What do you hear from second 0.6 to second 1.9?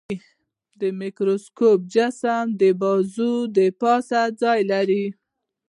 د مایکروسکوپ